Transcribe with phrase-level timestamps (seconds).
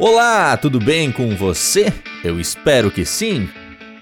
[0.00, 1.92] Olá, tudo bem com você?
[2.22, 3.48] Eu espero que sim.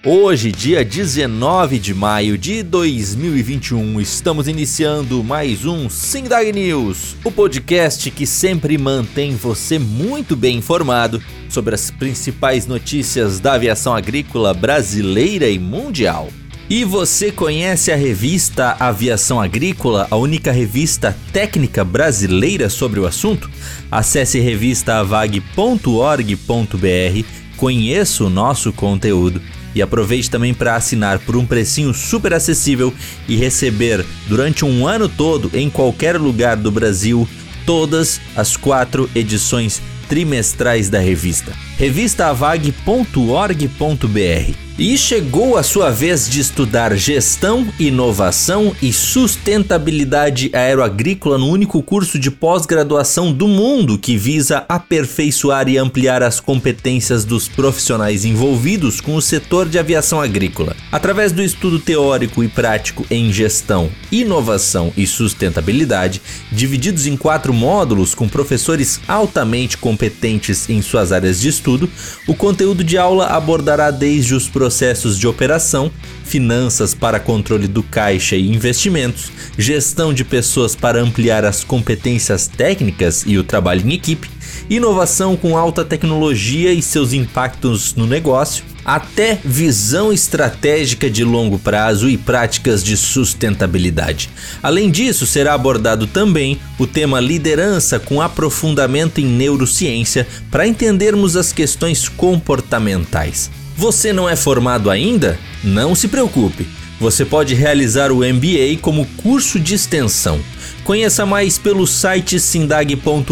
[0.05, 8.11] Hoje, dia 19 de maio de 2021, estamos iniciando mais um Sindag News, o podcast
[8.11, 15.49] que sempre mantém você muito bem informado sobre as principais notícias da aviação agrícola brasileira
[15.49, 16.29] e mundial.
[16.69, 23.49] E você conhece a revista Aviação Agrícola, a única revista técnica brasileira sobre o assunto?
[23.89, 27.25] Acesse revistaavag.org.br,
[27.57, 29.41] conheça o nosso conteúdo
[29.77, 32.93] e aproveite também para assinar por um precinho super acessível
[33.29, 37.29] e receber durante um ano todo em qualquer lugar do Brasil
[37.65, 41.53] todas as quatro edições trimestrais da revista.
[41.79, 51.83] revistaavag.org.br e chegou a sua vez de estudar gestão, inovação e sustentabilidade aeroagrícola no único
[51.83, 59.01] curso de pós-graduação do mundo que visa aperfeiçoar e ampliar as competências dos profissionais envolvidos
[59.01, 60.77] com o setor de aviação agrícola.
[60.93, 66.21] Através do estudo teórico e prático em gestão, inovação e sustentabilidade,
[66.53, 71.89] divididos em quatro módulos com professores altamente competentes em suas áreas de estudo,
[72.27, 75.93] o conteúdo de aula abordará desde os processos de operação,
[76.25, 83.23] finanças para controle do caixa e investimentos, gestão de pessoas para ampliar as competências técnicas
[83.25, 84.29] e o trabalho em equipe,
[84.69, 92.09] inovação com alta tecnologia e seus impactos no negócio, até visão estratégica de longo prazo
[92.09, 94.29] e práticas de sustentabilidade.
[94.61, 101.53] Além disso, será abordado também o tema liderança com aprofundamento em neurociência para entendermos as
[101.53, 103.49] questões comportamentais.
[103.77, 105.39] Você não é formado ainda?
[105.63, 106.67] Não se preocupe.
[106.99, 110.41] Você pode realizar o MBA como curso de extensão.
[110.83, 113.29] Conheça mais pelo site sindag.org.br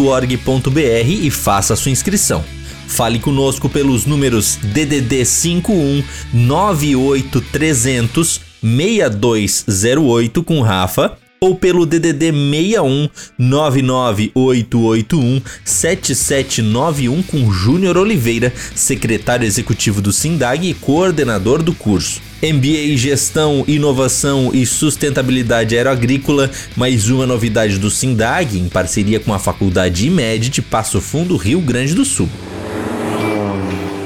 [1.06, 2.44] e faça sua inscrição.
[2.86, 15.42] Fale conosco pelos números DDD 51 98300 6208 com Rafa ou pelo DDD 61 99881
[15.62, 22.22] 7791 com Júnior Oliveira, secretário executivo do SINDAG e coordenador do curso.
[22.42, 29.34] MBA em Gestão, Inovação e Sustentabilidade Aeroagrícola, mais uma novidade do SINDAG, em parceria com
[29.34, 32.28] a Faculdade IMED de Passo Fundo, Rio Grande do Sul.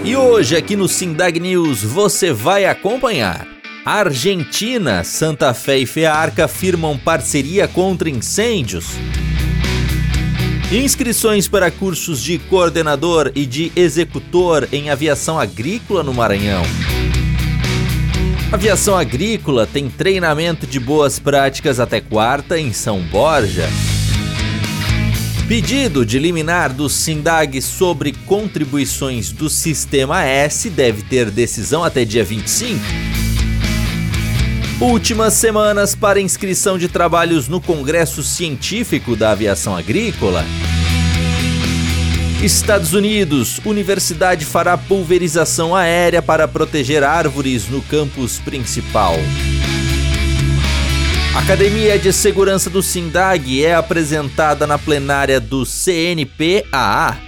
[0.04, 3.57] E hoje, aqui no SINDAG News, você vai acompanhar.
[3.90, 8.84] Argentina, Santa Fé e Fearca firmam parceria contra incêndios.
[10.70, 16.60] Inscrições para cursos de coordenador e de executor em aviação agrícola no Maranhão.
[18.52, 23.70] Aviação agrícola tem treinamento de boas práticas até quarta em São Borja.
[25.48, 32.22] Pedido de liminar do SINDAG sobre contribuições do Sistema S deve ter decisão até dia
[32.22, 33.17] 25.
[34.80, 40.44] Últimas semanas para inscrição de trabalhos no Congresso Científico da Aviação Agrícola.
[42.40, 49.16] Estados Unidos, universidade fará pulverização aérea para proteger árvores no campus principal.
[51.34, 57.27] Academia de Segurança do SINDAG é apresentada na plenária do CNPAA.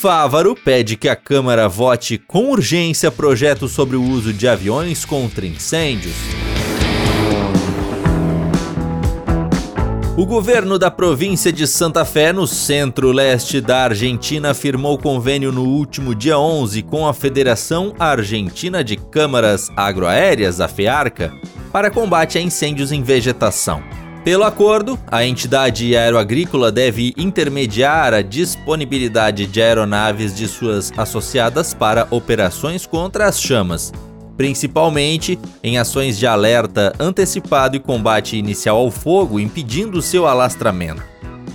[0.00, 5.44] Fávaro pede que a Câmara vote com urgência projeto sobre o uso de aviões contra
[5.44, 6.14] incêndios.
[10.16, 16.14] O governo da província de Santa Fé, no centro-leste da Argentina, firmou convênio no último
[16.14, 21.30] dia 11 com a Federação Argentina de Câmaras Agroaéreas, a FEARCA,
[21.70, 23.82] para combate a incêndios em vegetação.
[24.24, 32.06] Pelo acordo, a entidade aeroagrícola deve intermediar a disponibilidade de aeronaves de suas associadas para
[32.10, 33.90] operações contra as chamas,
[34.36, 41.02] principalmente em ações de alerta antecipado e combate inicial ao fogo, impedindo seu alastramento.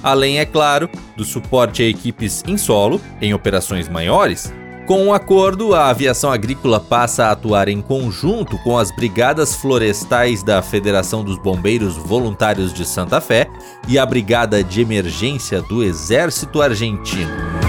[0.01, 4.51] Além, é claro, do suporte a equipes em solo, em operações maiores,
[4.85, 9.55] com o um acordo, a aviação agrícola passa a atuar em conjunto com as Brigadas
[9.55, 13.49] Florestais da Federação dos Bombeiros Voluntários de Santa Fé
[13.87, 17.64] e a Brigada de Emergência do Exército Argentino.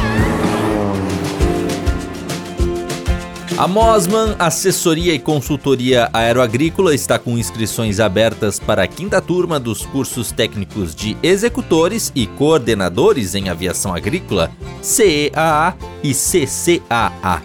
[3.58, 9.86] A Mosman Assessoria e Consultoria Aeroagrícola está com inscrições abertas para a quinta turma dos
[9.86, 14.50] cursos técnicos de executores e coordenadores em aviação agrícola,
[14.82, 17.42] CEAA e CCAA.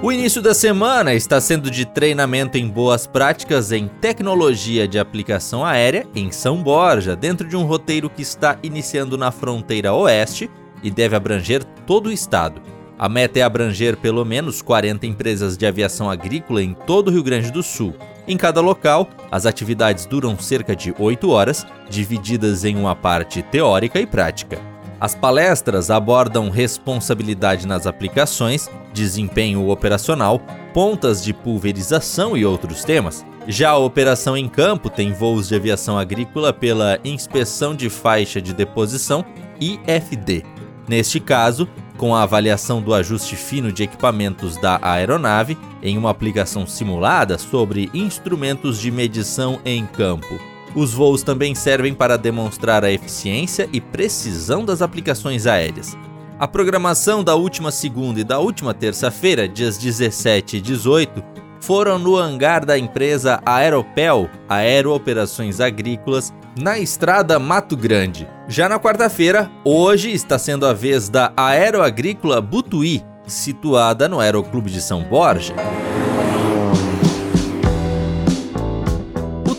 [0.05, 5.65] O início da semana está sendo de treinamento em boas práticas em tecnologia de aplicação
[5.65, 10.51] aérea em São Borja, dentro de um roteiro que está iniciando na fronteira oeste
[10.83, 12.61] e deve abranger todo o estado.
[12.99, 17.23] A meta é abranger pelo menos 40 empresas de aviação agrícola em todo o Rio
[17.23, 17.95] Grande do Sul.
[18.29, 23.99] Em cada local, as atividades duram cerca de 8 horas, divididas em uma parte teórica
[23.99, 24.74] e prática.
[25.05, 30.41] As palestras abordam responsabilidade nas aplicações, desempenho operacional,
[30.73, 33.23] pontas de pulverização e outros temas.
[33.47, 38.55] Já a operação em campo tem voos de aviação agrícola pela Inspeção de Faixa de
[38.55, 39.23] Deposição
[39.61, 40.43] IFD.
[40.89, 41.69] Neste caso,
[41.99, 47.91] com a avaliação do ajuste fino de equipamentos da aeronave em uma aplicação simulada sobre
[47.93, 50.54] instrumentos de medição em campo.
[50.75, 55.97] Os voos também servem para demonstrar a eficiência e precisão das aplicações aéreas.
[56.38, 61.23] A programação da última segunda e da última terça-feira, dias 17 e 18,
[61.61, 68.29] foram no hangar da empresa Aeropel, Aero Operações Agrícolas, na estrada Mato Grande.
[68.49, 74.82] Já na quarta-feira, hoje está sendo a vez da Aeroagrícola Butuí, situada no Aeroclube de
[74.82, 75.55] São Borja.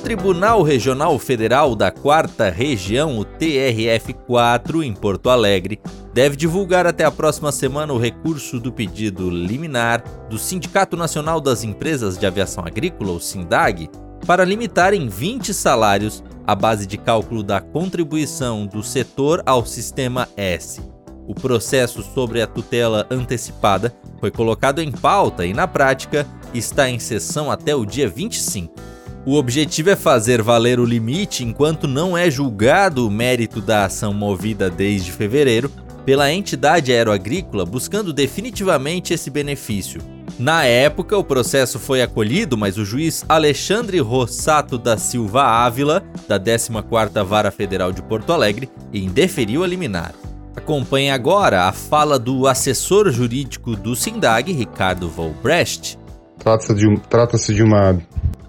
[0.06, 5.82] Tribunal Regional Federal da Quarta Região, o TRF4, em Porto Alegre,
[6.14, 11.64] deve divulgar até a próxima semana o recurso do pedido liminar do Sindicato Nacional das
[11.64, 13.90] Empresas de Aviação Agrícola, o SINDAG,
[14.28, 20.30] para limitar em 20 salários a base de cálculo da contribuição do setor ao Sistema
[20.38, 20.84] S.
[21.28, 27.00] O processo sobre a tutela antecipada foi colocado em pauta e, na prática, está em
[27.00, 28.85] sessão até o dia 25.
[29.26, 34.14] O objetivo é fazer valer o limite enquanto não é julgado o mérito da ação
[34.14, 35.72] movida desde fevereiro
[36.06, 40.00] pela entidade aeroagrícola buscando definitivamente esse benefício.
[40.38, 46.40] Na época, o processo foi acolhido, mas o juiz Alexandre Rossato da Silva Ávila, da
[46.40, 50.14] 14ª Vara Federal de Porto Alegre, indeferiu a liminar.
[50.56, 55.98] Acompanhe agora a fala do assessor jurídico do SINDAG, Ricardo Volbrecht.
[56.38, 57.98] Trata-se de, um, trata de uma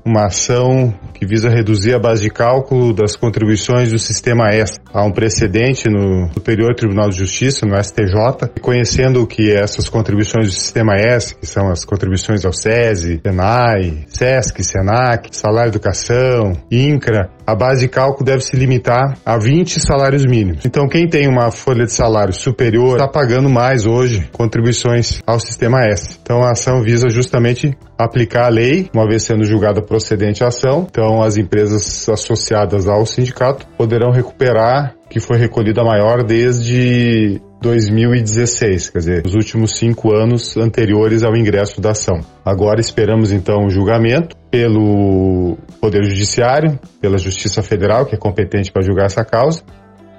[0.06, 4.78] uma ação que visa reduzir a base de cálculo das contribuições do sistema S.
[4.94, 10.52] Há um precedente no Superior Tribunal de Justiça, no STJ, reconhecendo que essas contribuições do
[10.52, 17.54] sistema S, que são as contribuições ao SESI, SENAI, SESC, SENAC, Salário Educação, INCRA, a
[17.54, 20.64] base de cálculo deve se limitar a 20 salários mínimos.
[20.64, 25.84] Então, quem tem uma folha de salário superior está pagando mais hoje contribuições ao sistema
[25.84, 26.18] S.
[26.22, 30.86] Então, a ação visa justamente aplicar a lei, uma vez sendo julgada procedente a ação.
[30.90, 38.98] Então, as empresas associadas ao sindicato poderão recuperar que foi recolhida maior desde 2016, quer
[38.98, 42.20] dizer, os últimos cinco anos anteriores ao ingresso da ação.
[42.44, 48.82] Agora esperamos então o julgamento pelo Poder Judiciário, pela Justiça Federal, que é competente para
[48.82, 49.62] julgar essa causa,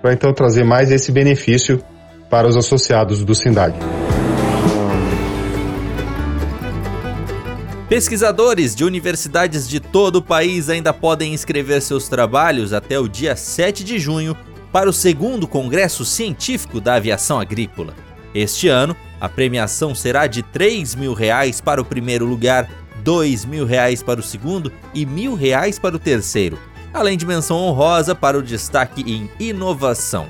[0.01, 1.81] para então trazer mais esse benefício
[2.29, 3.77] para os associados do SINDAG.
[7.87, 13.33] Pesquisadores de universidades de todo o país ainda podem inscrever seus trabalhos até o dia
[13.33, 14.35] 7 de junho
[14.71, 17.93] para o segundo Congresso Científico da Aviação Agrícola.
[18.33, 22.69] Este ano, a premiação será de 3 mil reais para o primeiro lugar,
[23.03, 26.59] 2 mil reais para o segundo e R$ mil reais para o terceiro,
[26.93, 30.27] além de menção honrosa para o destaque em inovação.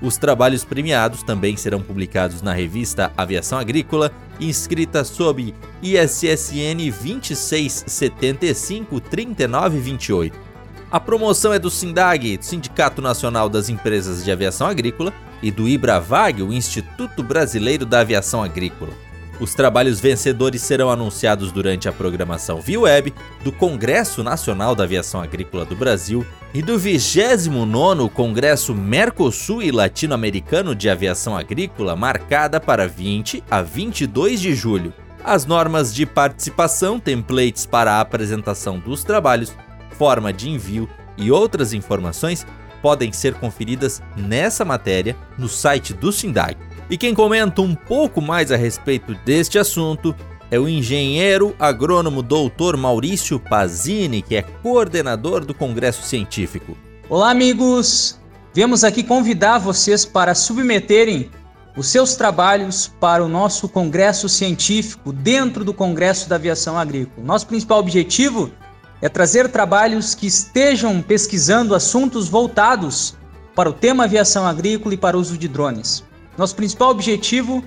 [0.00, 5.52] Os trabalhos premiados também serão publicados na revista Aviação Agrícola, inscrita sob
[5.82, 10.47] ISSN 2675 3928.
[10.90, 16.42] A promoção é do SINDAG, Sindicato Nacional das Empresas de Aviação Agrícola, e do IBRAVAG,
[16.42, 18.92] o Instituto Brasileiro da Aviação Agrícola.
[19.38, 23.14] Os trabalhos vencedores serão anunciados durante a programação via web
[23.44, 30.74] do Congresso Nacional da Aviação Agrícola do Brasil e do 29º Congresso Mercosul e Latino-Americano
[30.74, 34.92] de Aviação Agrícola, marcada para 20 a 22 de julho.
[35.22, 39.54] As normas de participação, templates para a apresentação dos trabalhos,
[39.98, 42.46] forma de envio e outras informações
[42.80, 46.56] podem ser conferidas nessa matéria no site do SINDAG.
[46.88, 50.14] E quem comenta um pouco mais a respeito deste assunto
[50.50, 56.78] é o engenheiro agrônomo doutor Maurício Pazini, que é coordenador do Congresso Científico.
[57.10, 58.18] Olá, amigos!
[58.54, 61.30] Viemos aqui convidar vocês para submeterem
[61.76, 67.26] os seus trabalhos para o nosso Congresso Científico dentro do Congresso da Aviação Agrícola.
[67.26, 68.67] Nosso principal objetivo é
[69.06, 73.14] trazer trabalhos que estejam pesquisando assuntos voltados
[73.54, 76.02] para o tema aviação agrícola e para o uso de drones.
[76.38, 77.62] Nosso principal objetivo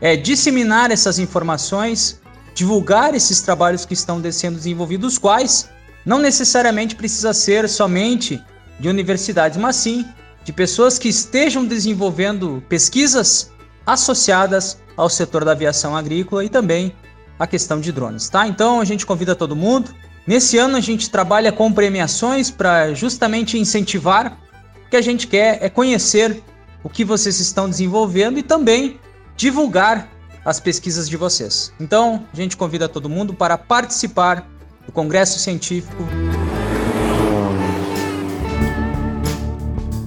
[0.00, 2.18] é disseminar essas informações,
[2.54, 5.68] divulgar esses trabalhos que estão sendo desenvolvidos, os quais
[6.06, 8.42] não necessariamente precisa ser somente
[8.80, 10.06] de universidades, mas sim
[10.44, 13.50] de pessoas que estejam desenvolvendo pesquisas
[13.86, 16.92] associadas ao setor da aviação agrícola e também
[17.38, 18.46] a questão de drones, tá?
[18.46, 19.94] Então a gente convida todo mundo.
[20.26, 24.38] Nesse ano a gente trabalha com premiações para justamente incentivar.
[24.86, 26.42] O que a gente quer é conhecer
[26.84, 29.00] o que vocês estão desenvolvendo e também
[29.36, 30.08] divulgar
[30.44, 31.72] as pesquisas de vocês.
[31.80, 34.48] Então, a gente convida todo mundo para participar
[34.86, 36.04] do Congresso Científico.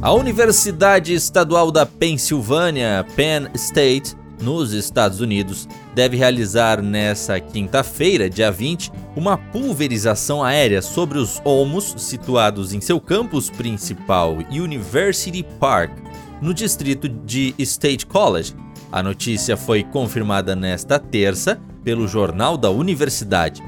[0.02, 4.16] A Universidade Estadual da Pensilvânia, Penn State,
[4.46, 11.96] nos Estados Unidos, deve realizar nesta quinta-feira, dia 20, uma pulverização aérea sobre os Olmos
[11.98, 15.98] situados em seu campus principal, University Park,
[16.40, 18.54] no distrito de State College.
[18.92, 23.64] A notícia foi confirmada nesta terça pelo Jornal da Universidade.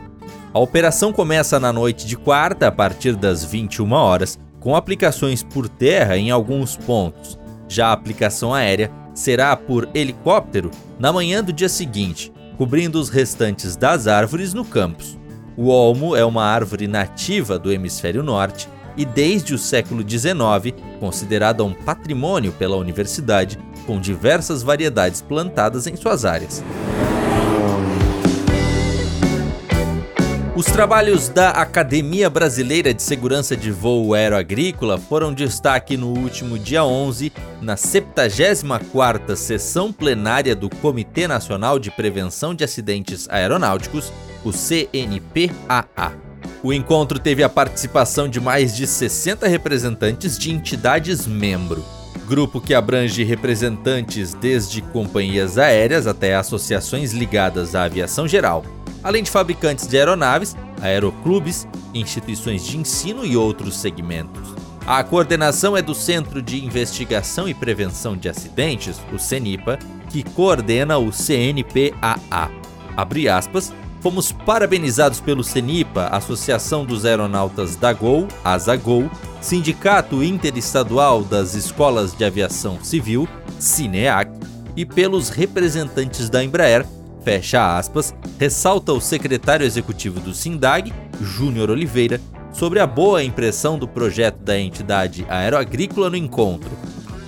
[0.54, 5.68] A operação começa na noite de quarta a partir das 21 horas, com aplicações por
[5.68, 7.38] terra em alguns pontos.
[7.68, 10.70] Já a aplicação aérea será por helicóptero
[11.00, 15.18] na manhã do dia seguinte, cobrindo os restantes das árvores no campus.
[15.58, 21.64] O olmo é uma árvore nativa do hemisfério norte e desde o século XIX considerada
[21.64, 23.58] um patrimônio pela universidade,
[23.88, 26.64] com diversas variedades plantadas em suas áreas.
[30.58, 36.84] Os trabalhos da Academia Brasileira de Segurança de Voo Aeroagrícola foram destaque no último dia
[36.84, 44.12] 11, na 74ª sessão plenária do Comitê Nacional de Prevenção de Acidentes Aeronáuticos,
[44.44, 46.14] o CNPAA.
[46.64, 51.86] O encontro teve a participação de mais de 60 representantes de entidades membro,
[52.28, 58.64] grupo que abrange representantes desde companhias aéreas até associações ligadas à aviação geral,
[59.08, 64.54] além de fabricantes de aeronaves, aeroclubes, instituições de ensino e outros segmentos.
[64.86, 70.98] A coordenação é do Centro de Investigação e Prevenção de Acidentes, o CENIPA, que coordena
[70.98, 72.52] o CNPAA.
[72.98, 79.10] Abre aspas, Fomos parabenizados pelo CENIPA, Associação dos Aeronautas da Gol, ASAGOL,
[79.42, 84.32] Sindicato Interestadual das Escolas de Aviação Civil, CINEAC,
[84.76, 86.86] e pelos representantes da Embraer,
[87.28, 92.22] fecha aspas, ressalta o secretário executivo do SINDAG, Júnior Oliveira,
[92.54, 96.72] sobre a boa impressão do projeto da entidade aeroagrícola no encontro.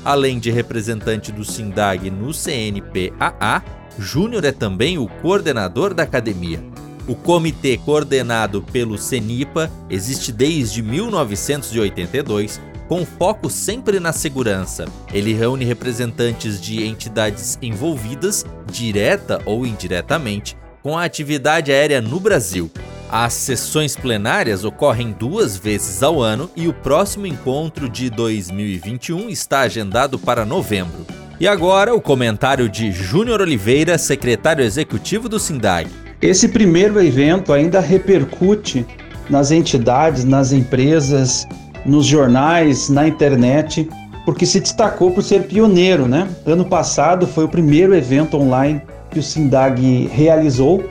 [0.06, 3.62] Além de representante do SINDAG no CNPAA,
[3.98, 6.64] Júnior é também o coordenador da academia.
[7.06, 14.86] O comitê coordenado pelo CENIPA existe desde 1982, com foco sempre na segurança.
[15.14, 22.72] Ele reúne representantes de entidades envolvidas, direta ou indiretamente, com a atividade aérea no Brasil.
[23.12, 29.62] As sessões plenárias ocorrem duas vezes ao ano e o próximo encontro de 2021 está
[29.62, 31.06] agendado para novembro.
[31.40, 35.90] E agora o comentário de Júnior Oliveira, secretário executivo do SINDAG.
[36.20, 38.86] Esse primeiro evento ainda repercute
[39.30, 41.48] nas entidades, nas empresas,
[41.90, 43.90] nos jornais, na internet,
[44.26, 46.28] porque se destacou por ser pioneiro, né?
[46.46, 50.84] Ano passado foi o primeiro evento online que o SINDAG realizou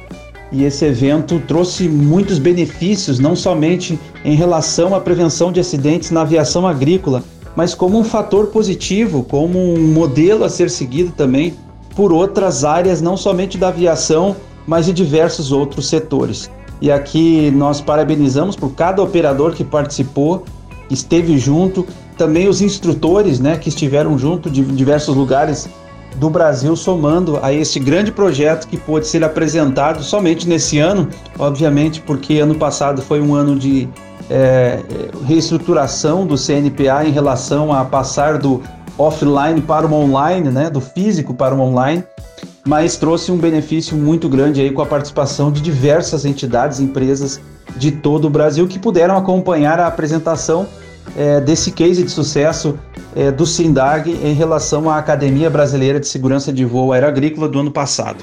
[0.50, 6.22] e esse evento trouxe muitos benefícios, não somente em relação à prevenção de acidentes na
[6.22, 7.22] aviação agrícola,
[7.54, 11.54] mas como um fator positivo, como um modelo a ser seguido também
[11.94, 14.36] por outras áreas, não somente da aviação,
[14.66, 16.50] mas de diversos outros setores.
[16.80, 20.44] E aqui nós parabenizamos por cada operador que participou,
[20.90, 21.86] esteve junto.
[22.16, 25.68] Também os instrutores, né, que estiveram junto de diversos lugares
[26.16, 32.00] do Brasil, somando a este grande projeto que pôde ser apresentado somente nesse ano, obviamente,
[32.00, 33.88] porque ano passado foi um ano de
[34.28, 34.80] é,
[35.26, 38.62] reestruturação do CNPA em relação a passar do
[38.96, 42.02] offline para o online, né, do físico para o online,
[42.68, 47.40] mas trouxe um benefício muito grande aí com a participação de diversas entidades, empresas
[47.78, 50.68] de todo o Brasil que puderam acompanhar a apresentação
[51.16, 52.78] é, desse case de sucesso
[53.16, 57.70] é, do SINDAG em relação à Academia Brasileira de Segurança de Voo Aeroagrícola do ano
[57.70, 58.22] passado.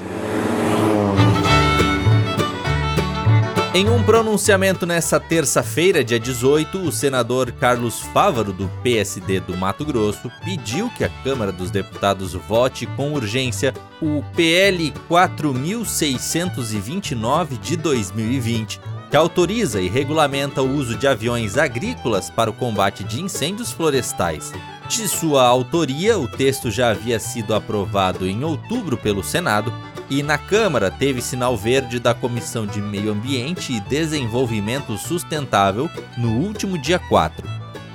[3.76, 9.84] Em um pronunciamento nesta terça-feira, dia 18, o senador Carlos Fávaro, do PSD do Mato
[9.84, 18.80] Grosso, pediu que a Câmara dos Deputados vote com urgência o PL 4629 de 2020,
[19.10, 24.54] que autoriza e regulamenta o uso de aviões agrícolas para o combate de incêndios florestais.
[24.88, 29.72] De sua autoria, o texto já havia sido aprovado em outubro pelo Senado
[30.08, 36.38] e na Câmara teve sinal verde da Comissão de Meio Ambiente e Desenvolvimento Sustentável no
[36.38, 37.44] último dia 4.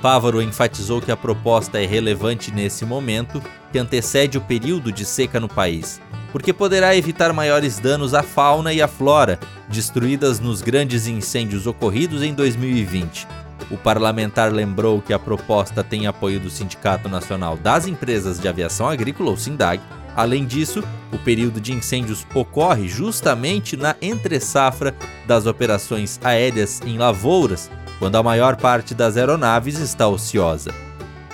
[0.02, 5.40] Fávaro enfatizou que a proposta é relevante nesse momento, que antecede o período de seca
[5.40, 5.98] no país,
[6.30, 12.22] porque poderá evitar maiores danos à fauna e à flora, destruídas nos grandes incêndios ocorridos
[12.22, 13.26] em 2020.
[13.70, 18.88] O parlamentar lembrou que a proposta tem apoio do Sindicato Nacional das Empresas de Aviação
[18.88, 19.80] Agrícola, ou SINDAG,
[20.14, 24.94] Além disso, o período de incêndios ocorre justamente na entre-safra
[25.26, 30.74] das operações aéreas em lavouras, quando a maior parte das aeronaves está ociosa.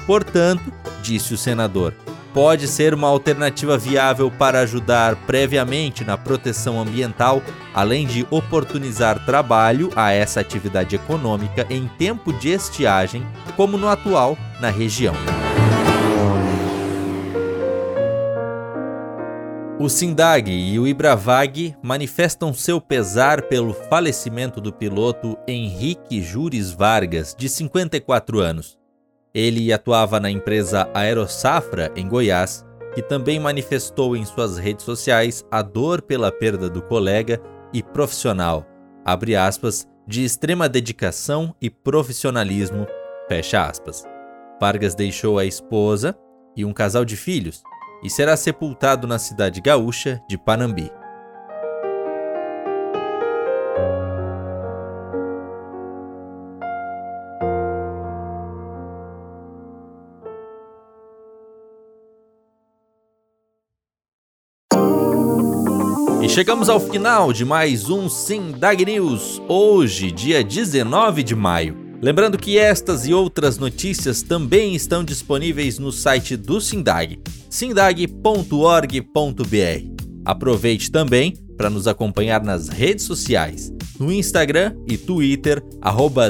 [0.06, 1.92] Portanto, disse o senador,
[2.32, 7.42] pode ser uma alternativa viável para ajudar previamente na proteção ambiental,
[7.74, 14.36] além de oportunizar trabalho a essa atividade econômica em tempo de estiagem, como no atual
[14.60, 15.14] na região.
[19.80, 27.32] O Sindag e o Ibravag manifestam seu pesar pelo falecimento do piloto Henrique Jures Vargas,
[27.38, 28.77] de 54 anos.
[29.34, 32.64] Ele atuava na empresa Aerosafra, em Goiás,
[32.94, 37.40] que também manifestou em suas redes sociais a dor pela perda do colega
[37.72, 38.66] e profissional,
[39.04, 42.86] abre aspas, de extrema dedicação e profissionalismo,
[43.28, 44.04] fecha aspas.
[44.60, 46.16] Vargas deixou a esposa
[46.56, 47.62] e um casal de filhos,
[48.02, 50.90] e será sepultado na cidade gaúcha de Panambi.
[66.38, 71.76] Chegamos ao final de mais um Sindag News, hoje, dia 19 de maio.
[72.00, 77.18] Lembrando que estas e outras notícias também estão disponíveis no site do Sindag,
[77.50, 79.02] sindag.org.br.
[80.24, 85.60] Aproveite também para nos acompanhar nas redes sociais, no Instagram e Twitter,